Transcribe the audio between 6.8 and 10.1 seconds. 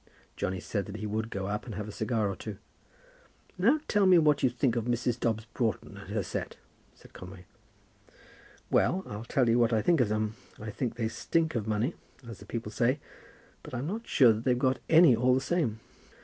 said Conway. "Well; I'll tell you what I think of